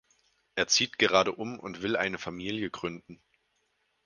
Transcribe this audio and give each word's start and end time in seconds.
Er 0.55 0.67
zieht 0.67 0.97
gerade 0.97 1.31
um 1.31 1.59
und 1.59 1.83
will 1.83 1.95
eine 1.95 2.17
Familie 2.17 2.71
gründen. 2.71 3.21